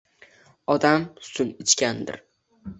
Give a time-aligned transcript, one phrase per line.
[0.75, 2.21] Odamsutin ichgandir.